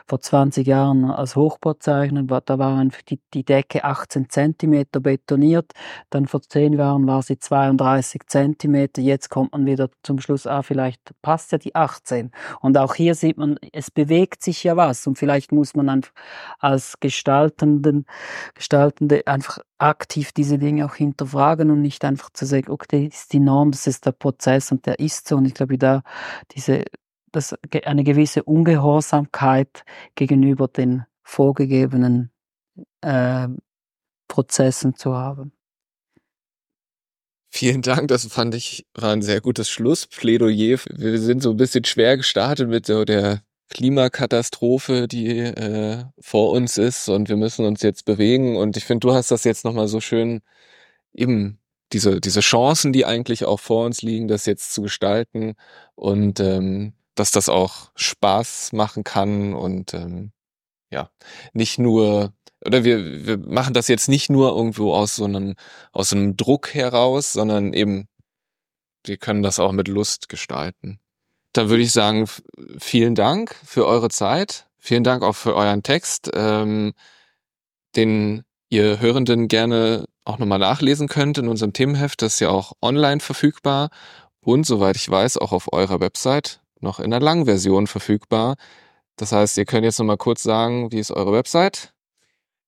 [0.07, 5.73] vor 20 Jahren als Hochbauzeichner, da war die, die Decke 18 Zentimeter betoniert.
[6.11, 9.01] Dann vor 10 Jahren war sie 32 Zentimeter.
[9.01, 12.31] Jetzt kommt man wieder zum Schluss, ah, vielleicht passt ja die 18.
[12.61, 15.07] Und auch hier sieht man, es bewegt sich ja was.
[15.07, 16.13] Und vielleicht muss man einfach
[16.59, 18.07] als Gestaltenden,
[18.55, 23.33] Gestaltende einfach aktiv diese Dinge auch hinterfragen und nicht einfach zu sagen, okay, das ist
[23.33, 25.37] die Norm, das ist der Prozess und der ist so.
[25.37, 26.03] Und ich glaube, da
[26.53, 26.85] diese
[27.33, 32.31] das, eine gewisse Ungehorsamkeit gegenüber den vorgegebenen
[33.01, 33.49] äh,
[34.29, 35.53] Prozessen zu haben.
[37.51, 40.79] Vielen Dank, das fand ich war ein sehr gutes Schlussplädoyer.
[40.91, 46.79] Wir sind so ein bisschen schwer gestartet mit so der Klimakatastrophe, die äh, vor uns
[46.79, 49.89] ist und wir müssen uns jetzt bewegen und ich finde, du hast das jetzt nochmal
[49.89, 50.41] so schön
[51.15, 51.59] eben
[51.93, 55.55] diese, diese Chancen, die eigentlich auch vor uns liegen, das jetzt zu gestalten
[55.95, 60.33] und ähm, dass das auch Spaß machen kann und ähm,
[60.91, 61.11] ja,
[61.53, 62.33] nicht nur
[62.65, 65.55] oder wir, wir machen das jetzt nicht nur irgendwo aus so einem
[65.93, 68.09] aus einem Druck heraus, sondern eben
[69.05, 71.01] wir können das auch mit Lust gestalten.
[71.53, 72.29] Dann würde ich sagen,
[72.79, 76.93] vielen Dank für eure Zeit, vielen Dank auch für euren Text, ähm,
[77.97, 82.21] den ihr Hörenden gerne auch nochmal nachlesen könnt in unserem Themenheft.
[82.23, 83.89] Das ist ja auch online verfügbar
[84.41, 88.57] und soweit ich weiß auch auf eurer Website noch in der Langversion verfügbar.
[89.17, 91.93] Das heißt, ihr könnt jetzt noch mal kurz sagen, wie ist eure Website?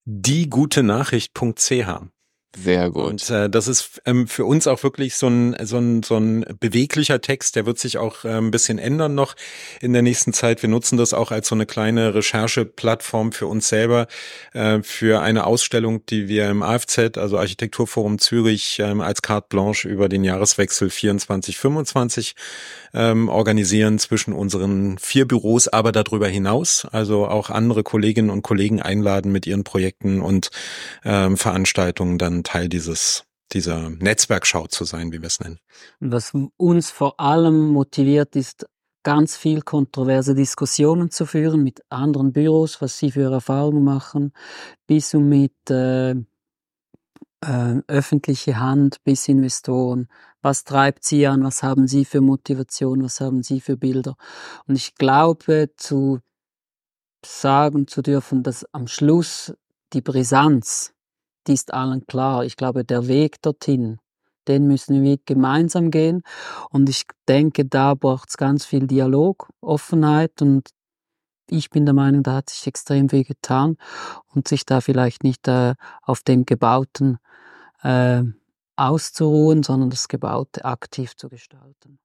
[0.05, 2.20] diegutenachricht.ch.
[2.57, 3.05] Sehr gut.
[3.05, 6.45] Und äh, das ist ähm, für uns auch wirklich so ein, so, ein, so ein
[6.59, 9.37] beweglicher Text, der wird sich auch äh, ein bisschen ändern noch
[9.81, 10.61] in der nächsten Zeit.
[10.63, 14.09] Wir nutzen das auch als so eine kleine Rechercheplattform für uns selber,
[14.53, 19.89] äh, für eine Ausstellung, die wir im AFZ, also Architekturforum Zürich, ähm, als Carte Blanche
[19.89, 22.35] über den Jahreswechsel 24-25
[22.95, 28.83] ähm, organisieren zwischen unseren vier Büros, aber darüber hinaus, also auch andere Kolleginnen und Kollegen
[28.83, 30.51] einladen mit ihren Projekten und
[31.05, 35.59] ähm, Veranstaltungen Teil dieses dieser Netzwerkschau zu sein, wie wir es nennen.
[35.99, 38.67] Was uns vor allem motiviert, ist
[39.03, 44.33] ganz viel kontroverse Diskussionen zu führen mit anderen Büros, was sie für Erfahrungen machen,
[44.87, 50.09] bis und mit äh, äh, öffentliche Hand, bis Investoren.
[50.43, 51.43] Was treibt sie an?
[51.43, 53.03] Was haben sie für Motivation?
[53.03, 54.17] Was haben sie für Bilder?
[54.67, 56.21] Und ich glaube, zu
[57.25, 59.53] sagen zu dürfen, dass am Schluss
[59.93, 60.95] die Brisanz
[61.47, 62.45] die ist allen klar.
[62.45, 63.99] Ich glaube, der Weg dorthin,
[64.49, 66.23] den müssen wir gemeinsam gehen.
[66.71, 70.71] Und ich denke, da braucht es ganz viel Dialog, Offenheit und
[71.53, 73.77] ich bin der Meinung, da hat sich extrem viel getan
[74.33, 77.19] und sich da vielleicht nicht äh, auf dem Gebauten
[77.83, 78.23] äh,
[78.77, 81.99] auszuruhen, sondern das Gebaute aktiv zu gestalten.